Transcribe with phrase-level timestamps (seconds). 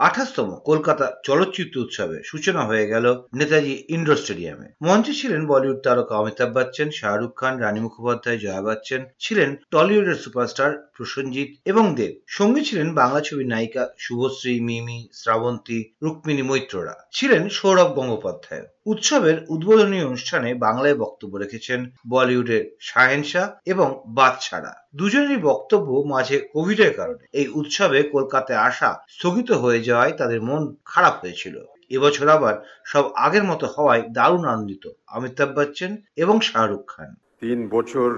[0.00, 6.50] আঠাশতম কলকাতা চলচ্চিত্র উৎসবে সূচনা হয়ে গেল নেতাজি ইন্ডোর স্টেডিয়ামে। মঞ্চে ছিলেন বলিউড তারকা অমিতাভ
[6.54, 12.94] বচ্চন, শাহরুখ খান, রানী মুখোপাধ্যায়, জয়া বচ্চন, ছিলেন টলিউডের সুপারস্টার প্রসেনজিৎ এবং দেব। সঙ্গে ছিলেন
[12.94, 20.94] বাংলা ছবির নায়িকা শুভশ্রী, মিমি, শ্রাবন্তী, রুক্মিণী মৈত্ররা। ছিলেন সৌরভ গঙ্গোপাধ্যায়। উৎসবের উদ্বোধনী অনুষ্ঠানে বাংলায়
[20.94, 28.90] বক্তব্য রেখেছেন বলিউডের শাহেনশাহ এবং বাদশারা। দুজনেরই বক্তব্য মাঝে কোভিডের কারণে। এই উৎসবে কলকাতায় আসা
[29.08, 31.56] স্থগিত হয়ে যাওয়ায় তাদের মন খারাপ হয়েছিল।
[31.90, 32.54] এবছর আবার
[32.84, 37.10] সব আগের মতো হওয়ায় দারুণ আনন্দিত অমিতাভ বচ্চন এবং শাহরুখ খান।
[37.40, 38.08] তিন বছর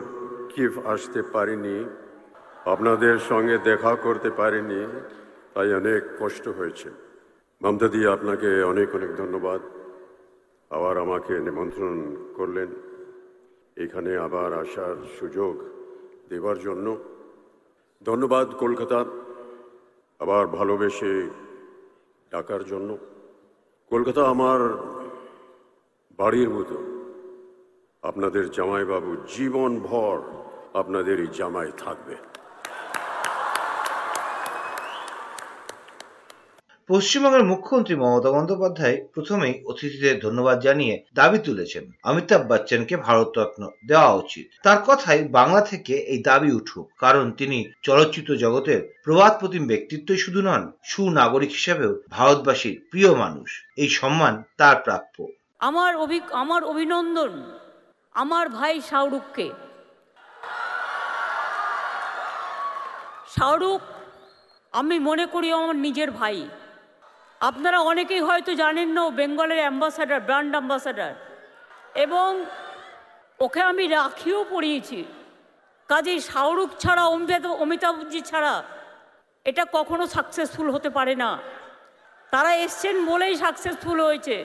[0.53, 1.77] কি আসতে পারিনি,
[2.65, 4.81] আপনাদের সঙ্গে দেখা করতে পারিনি,
[5.55, 6.89] তাই অনেক কষ্ট হয়েছে।
[7.61, 9.61] মমতা দি আপনাকে অনেক অনেক ধন্যবাদ।
[10.73, 12.69] আবার আমাকে নিমন্ত্রণ করলেন।
[13.77, 15.65] এখানে আবার আসার সুযোগ
[16.29, 16.97] দেবার জন্য।
[18.05, 19.05] ধন্যবাদ কলকাতা।
[20.19, 21.31] আবার ভালোবেসে
[22.31, 22.99] ডাকার জন্য।
[23.91, 24.61] কলকাতা আমার
[26.17, 26.77] বাড়ির মতো।
[28.03, 30.21] আপনাদের জামাইবাবু জীবন ভর
[30.75, 32.17] আপনাদের এই জামাই থাকবে।
[36.89, 44.47] পশ্চিমবঙ্গের মুখ্যমন্ত্রী মমতা বন্দ্যোপাধ্যায় প্রথমেই অতিথিদের ধন্যবাদ জানিয়ে দাবি তুলেছেন। অমিতাভ বচ্চনকে ভারতরত্ন দেওয়া উচিত।
[44.63, 50.41] তার কথায় বাংলা থেকে এই দাবি উঠুক। কারণ তিনি চলচ্চিত্র জগতের প্রবাদ প্রতিম ব্যক্তিত্বই শুধু
[50.43, 55.27] নন, সুনাগরিক হিসেবেও ভারতবাসীর প্রিয় মানুষ। এই সম্মান তার প্রাপ্য।
[55.59, 55.93] আমার
[56.33, 57.33] আমার অভিনন্দন
[58.13, 59.47] আমার ভাই শাহরুখকে।
[63.37, 63.81] শাহরুখ,
[64.73, 66.49] আমি মনে করি আমার নিজের ভাই।
[67.49, 71.13] আপনারা অনেকেই হয়তো জানেন না, ও বেঙ্গলের অ্যাম্বাসাডার, ব্র্যান্ড অ্যাম্বাসাডার।
[71.95, 72.45] এবং
[73.41, 75.05] ওকে আমি রাখিও পড়িয়েছি।
[75.89, 78.63] কাজেই শাহরুখ ছাড়া, অমিতাভ, অমিতাভজি ছাড়া
[79.45, 81.39] এটা কখনো সাকসেসফুল হতে পারে না।
[82.31, 84.37] তারা এসছেন বলেই সাকসেসফুল হয়েছে।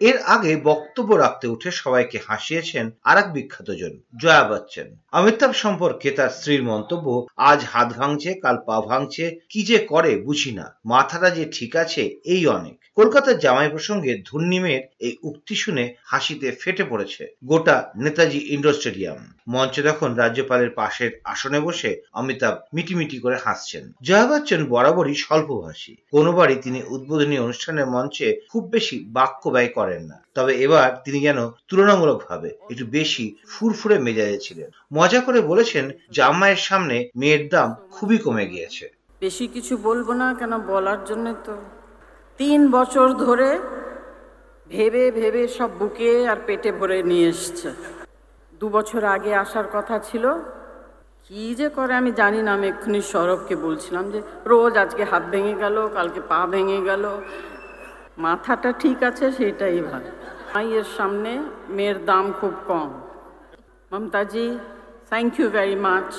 [0.00, 6.08] এর আগে বক্তব্য রাখতে উঠে সবাইকে হাসিয়েছেন আর এক বিখ্যাত জন, জয়া বচ্চন। অমিতাভ সম্পর্কে
[6.10, 7.06] তার স্ত্রীর মন্তব্য,
[7.50, 12.02] আজ হাত ভাঙছে, কাল পা ভাঙছে, কি যে করে বুঝি না, মাথাটা যে ঠিক আছে,
[12.24, 18.72] এই অনেক। কলকাতার জামাই প্রসঙ্গে ধুর্নিমের এই উক্তি শুনে হাসিতে ফেটে পড়েছে গোটা নেতাজি ইন্ডোর
[18.72, 25.92] স্টেডিয়াম। মঞ্চে তখন রাজ্যপালের পাশের আসনে বসে অমিতাভ মিটিমিটি করে হাসছেন। জয়া বচ্চন বরাবরই স্বল্পভাষী।
[26.10, 31.50] কোনোবারই তিনি উদ্বোধনী অনুষ্ঠানের মঞ্চে খুব বেশি বাক্য ব্যয় করেন না। তবে এবার তিনি যেন
[31.68, 38.46] তুলনামূলকভাবে একটু বেশি ফুরফুরে মেজাজে ছিলেন। মজা করে বলেছেন জামাইয়ের সামনে মেয়ের দাম খুবই কমে
[38.46, 38.90] গিয়েছে।
[39.20, 40.58] বেশি কিছু বলব না কেন?
[40.58, 41.56] বলার জন্য তো
[42.38, 43.58] তিন বছর ধরে
[44.68, 47.70] ভেবে ভেবে সব বুকে আর পেটে ভরে নিয়ে এসছে।
[48.60, 50.32] দু বছর আগে আসার কথা ছিল।
[51.24, 55.54] কি যে করে আমি জানি না। আমি এক্ষুনি সৌরভকে বলছিলাম যে, রোজ আজকে হাত ভেঙে
[55.54, 57.20] গেল, কালকে পা ভেঙে গেল।
[58.24, 60.10] মাথাটা ঠিক আছে সেটাই ভালো
[60.54, 61.32] মাইয়ের সামনে
[61.76, 62.90] মেয়ের দাম খুব কম
[63.90, 64.46] মমতাজি
[65.10, 66.10] thank you very much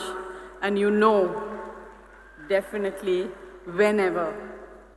[0.61, 1.15] and you know
[2.49, 3.29] definitely,
[3.67, 4.33] whenever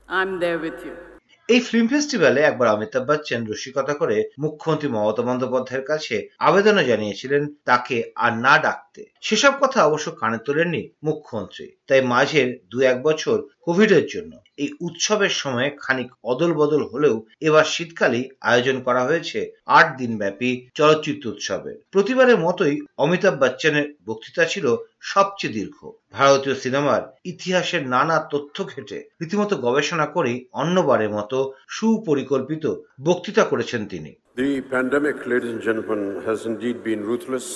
[0.08, 1.13] I'm there with you.
[1.48, 7.96] এই ফিল্ম ফেস্টিভ্যালে একবার অমিতাভ বচ্চন রসিকতা করে মুখ্যমন্ত্রী মমতা বন্দ্যোপাধ্যায়ের কাছে আবেদনও জানিয়েছিলেন তাকে
[8.16, 14.04] আর না ডাকতে। সেসব কথা অবশ্য কানে তোলেননি মুখ্যমন্ত্রী। তাই মাঝের দু এক বছর কোভিডের
[14.06, 19.38] জন্য এই উৎসবের সময় খানিক অদল বদল হলেও এবার শীতকালেই আয়োজন করা হয়েছে
[19.78, 24.66] আট দিন ব্যাপী চলচ্চিত্র উৎসবের। প্রতিবারের মতোই অমিতাভ বচ্চনের বক্তৃতা ছিল
[25.04, 25.78] সবচেয়ে দীর্ঘ
[26.18, 31.38] ভারতীয় সিনেমার ইতিহাসের নানা তথ্য ঘেটে রীতিমতো গবেষণা করেই অন্যবারের মতো
[31.76, 32.64] সুপরিকল্পিত
[33.06, 37.48] বক্তৃতা করেছেন তিনি The pandemic, ladies and gentlemen, has indeed been ruthless,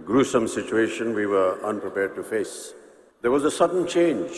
[0.00, 2.54] a gruesome situation we were unprepared to face.
[3.22, 4.34] There was a sudden change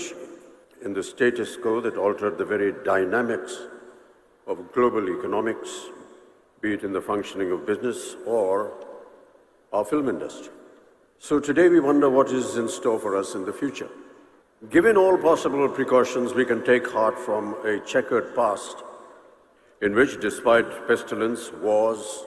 [0.84, 3.52] in the status quo that altered the very dynamics
[4.46, 5.70] of global economics,
[6.62, 7.98] be it in the functioning of business
[8.38, 8.52] or
[9.72, 10.54] our film industry.
[11.22, 13.90] So today we wonder what is in store for us in the future.
[14.70, 18.78] Given all possible precautions, we can take heart from a checkered past
[19.82, 22.24] in which, despite pestilence, wars,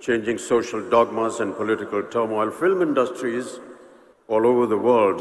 [0.00, 3.60] changing social dogmas, and political turmoil, film industries
[4.26, 5.20] all over the world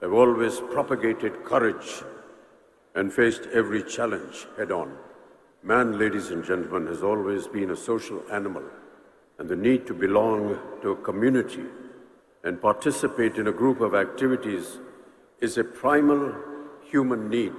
[0.00, 2.04] have always propagated courage
[2.94, 4.96] and faced every challenge head on.
[5.64, 8.62] Man, ladies and gentlemen, has always been a social animal,
[9.42, 11.64] and the need to belong to a community
[12.44, 14.78] and participate in a group of activities
[15.40, 16.22] is a primal
[16.90, 17.54] human need.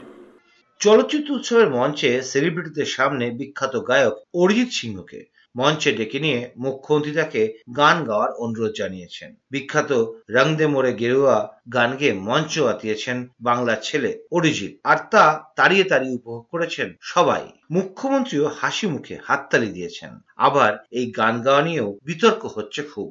[0.82, 5.20] চলচ্চিত্র উৎসবের মঞ্চে সেলিব্রিটিদের সামনে বিখ্যাত গায়ক অরিজিৎ সিংহকে
[5.56, 7.42] মঞ্চে ডেকে নিয়ে মুখ্যমন্ত্রী তাকে
[7.78, 9.92] গান গাওয়ার অনুরোধ জানিয়েছেন। বিখ্যাত
[10.30, 11.38] রং দে মোরে গেরুয়া
[11.74, 15.24] গান গেয়ে মঞ্চ আতিয়েছেন বাংলার ছেলে অরিজিৎ। আর তা
[15.56, 20.12] তাড়িয়ে তাড়িয়ে উপভোগ করেছেন সবাই। মুখ্যমন্ত্রীও হাসি মুখে হাততালি দিয়েছেন।
[20.48, 23.10] আবার এই গান গাওয়া নিয়েও বিতর্ক হচ্ছে খুব।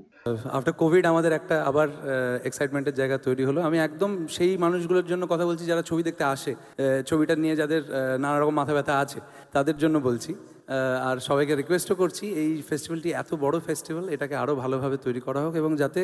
[0.57, 1.89] আফটার কোভিড আমাদের একটা আবার
[2.49, 6.53] এক্সাইটমেন্টের জায়গা তৈরি হলো। আমি একদম সেই মানুষগুলোর জন্য কথা বলছি যারা ছবি দেখতে আসে
[7.07, 7.83] ছবিটা নিয়ে যাদের
[8.23, 9.19] নানা রকম মাথা ব্যথা আছে,
[9.53, 10.33] তাদের জন্য বলছি।
[11.09, 15.55] আর সবাইকে রিকোয়েস্টও করছি, এই ফেস্টিভ্যালটি এত বড় ফেস্টিভ্যাল এটাকে আরও ভালোভাবে তৈরি করা হোক
[15.63, 16.01] এবং যাতে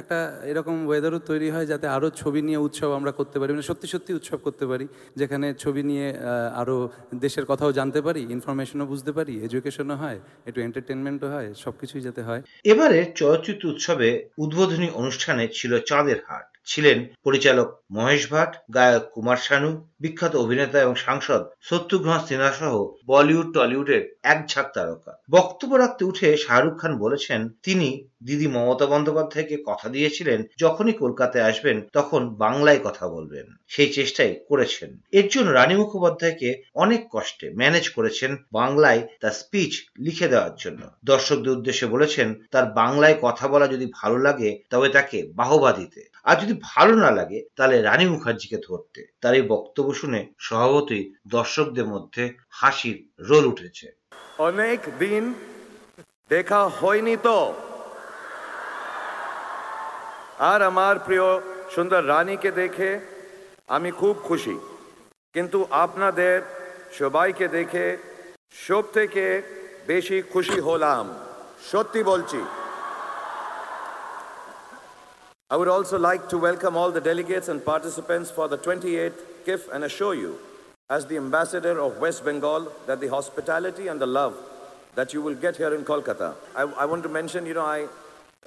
[0.00, 0.18] একটা
[0.50, 4.12] এরকম ওয়েদারও তৈরি হয়, যাতে আরও ছবি নিয়ে উৎসব আমরা করতে পারি মানে সত্যি সত্যি
[4.18, 4.86] উৎসব করতে পারি,
[5.20, 6.06] যেখানে ছবি নিয়ে
[6.60, 6.76] আরও
[7.24, 12.22] দেশের কথাও জানতে পারি ইনফরমেশনও বুঝতে পারি এডুকেশনও হয়, একটু এন্টারটেনমেন্টও হয় সব কিছুই যাতে
[12.28, 12.40] হয়।
[12.72, 14.08] এবারে চলচ্চিত্র উৎসবে
[14.44, 19.70] উদ্বোধনী অনুষ্ঠানে ছিল চাঁদের হাট, ছিলেন পরিচালক মহেশ ভাট, গায়ক কুমার শানু
[20.02, 22.74] বিখ্যাত অভিনেতা এবং সাংসদ শত্রুঘ্ন সিনহা সহ
[23.06, 27.88] বলিউড, টলিউডের এক ঝাঁক তারকা। বক্তব্য রাখতে উঠে শাহরুখ খান বলেছেন, তিনি
[28.26, 34.90] দিদি মমতা বন্দ্যোপাধ্যায়কে কথা দিয়েছিলেন, যখনই কলকাতায় আসবেন তখন বাংলায় কথা বলবেন। সেই চেষ্টাই করেছেন।
[35.12, 41.52] এর জন্য রানী মুখোপাধ্যায়কে অনেক কষ্টে ম্যানেজ করেছেন বাংলায় তার স্পিচ লিখে দেওয়ার জন্য। দর্শকদের
[41.52, 46.60] উদ্দেশ্যে বলেছেন, তার বাংলায় কথা বলা যদি ভালো লাগে, তবে তাকে বাহবা দিতে। আর যদি
[46.62, 53.10] ভালো না লাগে, তাহলে রানী মুখার্জিকে ধরতে। তার এই বক্তব্য শুনে স্বভাবতই দর্শকদের মধ্যে হাসির
[53.18, 53.96] রোল উঠেছে।
[54.38, 55.34] অনেক দিন
[56.28, 57.54] দেখা হয়নি তো।
[60.38, 61.40] আর আমার প্রিয়
[61.70, 63.00] সুন্দর রানীকে দেখে
[63.68, 64.58] আমি খুব খুশি।
[65.32, 66.42] কিন্তু আপনাদের
[66.98, 67.96] সবাইকে দেখে
[68.68, 69.42] সব থেকে
[69.86, 71.18] বেশি খুশি হলাম।
[71.72, 72.44] সত্যি বলছি।
[75.50, 79.69] I would also like to welcome all the delegates and participants for the 28th KIF
[79.73, 80.37] and assure you,
[80.89, 84.35] as the ambassador of West Bengal, that the hospitality and the love
[84.95, 86.33] that you will get here in Kolkata.
[86.55, 87.87] I, I want to mention, you know, I,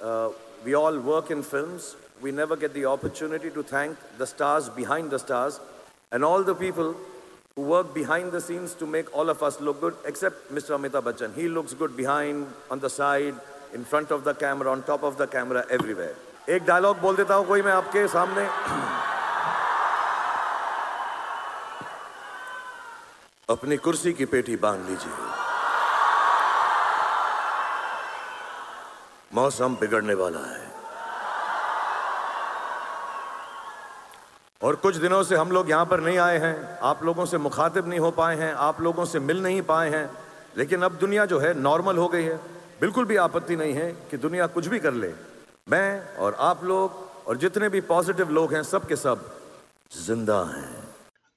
[0.01, 0.29] uh,
[0.65, 1.95] we all work in films.
[2.21, 5.59] We never get the opportunity to thank the stars behind the stars
[6.11, 6.95] and all the people
[7.55, 10.77] who work behind the scenes to make all of us look good, except Mr.
[10.77, 11.35] Amitabh Bachchan.
[11.35, 13.35] He looks good behind, on the side,
[13.73, 16.15] in front of the camera, on top of the camera, everywhere.
[16.49, 18.45] एक dialogue बोल देता हूं कोई मैं आपके सामने
[23.48, 25.12] अपनी कुर्सी की पेटी बाँध लीजिए।
[29.34, 30.70] मौसम बिगड़ने वाला है।
[34.62, 37.88] और कुछ दिनों से हम लोग यहाँ पर नहीं आए हैं। आप लोगों से मुखातिब
[37.88, 40.10] नहीं हो पाए हैं। आप लोगों से मिल नहीं पाए हैं।
[40.56, 42.36] लेकिन अब दुनिया जो है नॉर्मल हो गई है।
[42.80, 45.12] बिल्कुल भी आपत्ति नहीं है कि दुनिया कुछ भी कर ले।
[45.68, 49.38] मैं और आप लोग और जितने भी पॉजिटिव लोग हैं सब के सब
[50.06, 50.85] ज़िंदा हैं।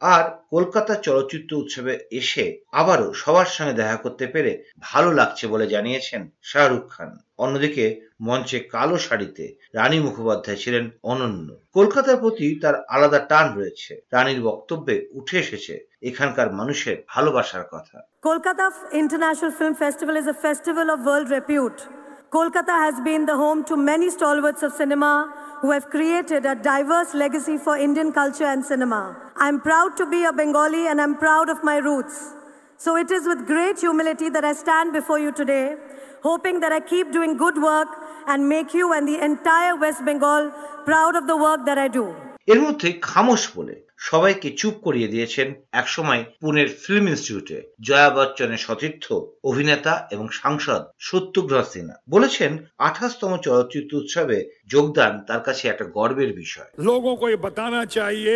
[0.02, 6.30] আর কলকাতা চলচ্চিত্র উৎসবে এসে আবারও সবার সঙ্গে দেখা করতে পেরে ভালো লাগছে বলে জানিয়েছেন
[6.42, 13.54] শাহরুখ খান। অন্যদিকে মঞ্চে কালো শাড়িতে রানী মুখোপাধ্যায় ছিলেন অনন্য। কলকাতার প্রতি তার আলাদা টান
[13.56, 20.38] রয়েছে। রানীর বক্তব্যে উঠে এসেছে এখানকার মানুষের ভালোবাসার কথা। Kolkata international film Festival is a
[20.48, 21.99] festival of world repute.
[22.32, 27.16] Kolkata has been the home to many stalwarts of cinema who have created a diverse
[27.16, 29.32] legacy for Indian culture and cinema.
[29.36, 32.34] I'm proud to be a Bengali and I'm proud of my roots.
[32.78, 35.76] So it is with great humility that I stand before you today,
[36.22, 37.88] hoping that I keep doing good work
[38.28, 40.52] and make you and the entire West Bengal
[40.86, 42.16] proud of the work that I do.
[42.49, 43.75] এর মধ্যে খামোশ বলে
[44.09, 49.05] সবাইকে চুপ করিয়ে দিয়েছেন একসময় পুনের film ইনস্টিটিউটে জয়া বচ্চনের সতীর্থ
[49.45, 56.71] অভিনেতা এবং সাংসদ সত্যগ্র সিনহা বলেছেন আঠাশতম চলচ্চিত্র উৎসবে যোগদান তার কাছে একটা গর্বের বিষয়
[56.89, 58.35] लोगों को ये बताना चाहिए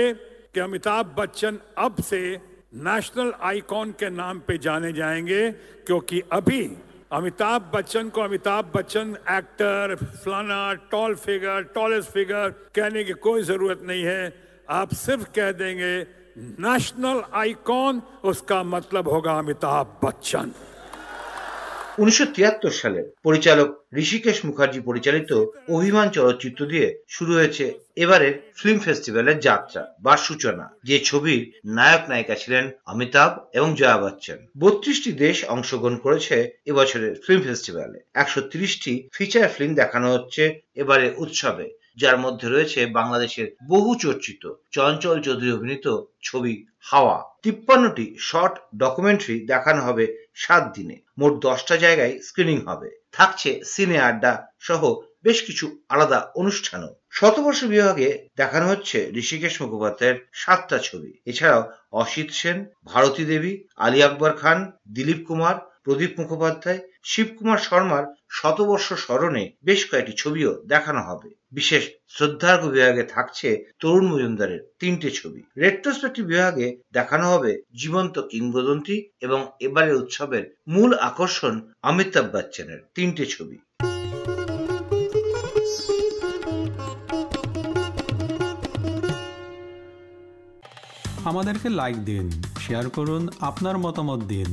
[0.53, 2.21] कि अमिताभ बच्चन अब से
[2.83, 5.43] नेशनल आइकॉन के नाम पे जाने जाएंगे
[5.87, 6.63] क्योंकि अभी
[7.14, 13.82] अमिताभ बच्चन को अमिताभ बच्चन एक्टर फलाना टॉल फिगर टॉलेस्ट फिगर कहने की कोई ज़रूरत
[13.88, 14.34] नहीं है।
[14.70, 15.94] आप सिर्फ़ कह देंगे
[16.58, 20.52] नेशनल आइकॉन उसका मतलब होगा अमिताभ बच्चन।
[21.98, 25.32] উনিশশো তিয়াত্তর সালে পরিচালক ঋষিকেশ মুখার্জি পরিচালিত
[25.70, 32.36] অভিমান চলচ্চিত্র দিয়ে শুরু হয়েছে এবারের ফিল্ম ফেস্টিভ্যালের যাত্রা বা সূচনা, যে ছবির নায়ক নায়িকা
[32.36, 36.36] ছিলেন অমিতাভ এবং জয়া বচ্চন। বত্রিশটি দেশ অংশগ্রহণ করেছে
[36.66, 40.44] এবছরের ফিল্ম ফেস্টিভ্যালে একশো তিরিশটি ফিচার ফিল্ম দেখানো হচ্ছে
[40.76, 41.66] এবারে উৎসবে।
[41.98, 49.82] যার মধ্যে রয়েছে বাংলাদেশের বহু চর্চিত চঞ্চল চৌধুরী অভিনীত ছবি হাওয়া। তিপ্পান্নটি শর্ট ডকুমেন্টারি দেখানো
[49.82, 56.32] হবে সাত দিনে। মোট দশটা জায়গায় স্ক্রিনিং হবে। থাকছে সিনে আড্ডা সহ বেশ কিছু আলাদা
[56.36, 64.04] অনুষ্ঠানও। শতবর্ষ বিভাগে দেখানো হচ্ছে ঋষিকেশ মুখোপাধ্যায়ের সাতটা ছবি। এছাড়াও অসিত সেন, ভারতী দেবী, আলী
[64.04, 71.30] আকবর খান, দিলীপ কুমার প্রদীপ মুখোপাধ্যায়, শিবকুমার শর্মার শতবর্ষ স্মরণে বেশ কয়েকটি ছবিও দেখানো হবে।
[71.52, 73.50] বিশেষ শ্রদ্ধার্ঘ বিভাগে থাকছে
[73.80, 81.56] তরুণ মজুমদারের তিনটে ছবি। রেট্রোস্পেক্টিভ বিভাগে দেখানো হবে জীবন্ত কিংবদন্তি এবং এবারের উৎসবের মূল আকর্ষণ
[81.84, 83.58] অমিতাভ বচ্চনের তিনটে ছবি।
[91.30, 92.26] আমাদেরকে লাইক দিন
[92.64, 94.50] শেয়ার করুন, আপনার মতামত দিন।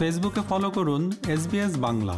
[0.00, 2.16] ফেসবুকে ফলো করুন এসবিএস বাংলা।